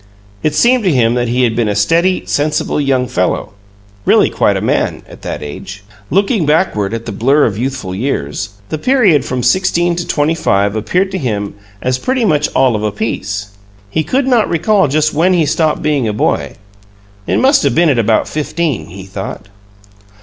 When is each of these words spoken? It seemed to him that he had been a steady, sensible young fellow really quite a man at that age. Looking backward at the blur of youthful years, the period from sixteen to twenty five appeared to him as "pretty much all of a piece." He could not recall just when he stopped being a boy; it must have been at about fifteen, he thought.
It 0.41 0.55
seemed 0.55 0.83
to 0.85 0.91
him 0.91 1.13
that 1.13 1.27
he 1.27 1.43
had 1.43 1.55
been 1.55 1.67
a 1.67 1.75
steady, 1.75 2.25
sensible 2.25 2.81
young 2.81 3.05
fellow 3.07 3.49
really 4.03 4.31
quite 4.31 4.57
a 4.57 4.59
man 4.59 5.03
at 5.07 5.21
that 5.21 5.43
age. 5.43 5.83
Looking 6.09 6.43
backward 6.47 6.95
at 6.95 7.05
the 7.05 7.11
blur 7.11 7.45
of 7.45 7.55
youthful 7.55 7.93
years, 7.93 8.49
the 8.69 8.79
period 8.79 9.23
from 9.25 9.43
sixteen 9.43 9.95
to 9.97 10.07
twenty 10.07 10.33
five 10.33 10.75
appeared 10.75 11.11
to 11.11 11.19
him 11.19 11.53
as 11.83 11.99
"pretty 11.99 12.25
much 12.25 12.49
all 12.55 12.75
of 12.75 12.81
a 12.81 12.91
piece." 12.91 13.49
He 13.91 14.03
could 14.03 14.25
not 14.25 14.49
recall 14.49 14.87
just 14.87 15.13
when 15.13 15.35
he 15.35 15.45
stopped 15.45 15.83
being 15.83 16.07
a 16.07 16.13
boy; 16.13 16.55
it 17.27 17.37
must 17.37 17.61
have 17.61 17.75
been 17.75 17.89
at 17.89 17.99
about 17.99 18.27
fifteen, 18.27 18.87
he 18.87 19.03
thought. 19.03 19.49